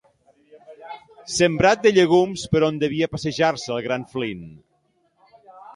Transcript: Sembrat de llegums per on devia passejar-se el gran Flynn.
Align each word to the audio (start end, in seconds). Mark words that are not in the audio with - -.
Sembrat 1.33 1.85
de 1.85 1.93
llegums 1.99 2.47
per 2.55 2.63
on 2.69 2.81
devia 2.85 3.11
passejar-se 3.15 3.73
el 3.79 3.87
gran 3.91 4.09
Flynn. 4.15 4.45